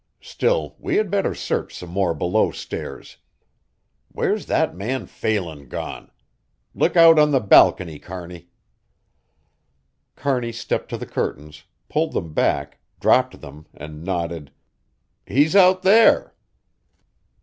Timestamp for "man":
4.75-5.05